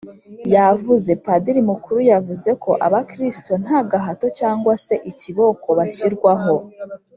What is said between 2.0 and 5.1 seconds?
yavuze ko abakristu nta gahato cyangwa se